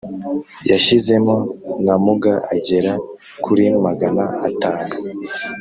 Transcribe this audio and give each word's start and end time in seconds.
yashyizemo 0.71 1.35
n’amuga 1.85 2.31
agera 2.53 2.93
kuri 3.43 3.63
magana 3.85 4.23
atanu. 4.47 4.87